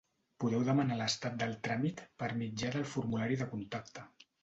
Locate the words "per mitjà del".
2.25-2.91